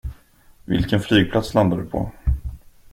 Vilken 0.65 0.99
flygplats 0.99 1.53
landar 1.53 1.77
du 1.77 1.85
på? 1.85 2.11